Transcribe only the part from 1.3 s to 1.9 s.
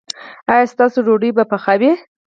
به پخه